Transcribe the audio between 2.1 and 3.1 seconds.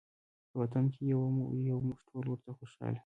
ورته خوشحاله